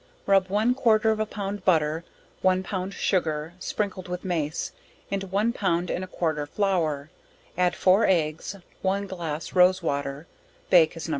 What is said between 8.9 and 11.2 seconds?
glass rose water, bake as No.